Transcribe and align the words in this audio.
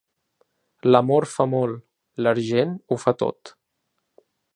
L'amor 0.93 1.27
fa 1.33 1.45
molt, 1.51 1.83
l'argent 2.27 2.73
ho 2.89 2.99
fa 3.05 3.15
tot. 3.21 3.53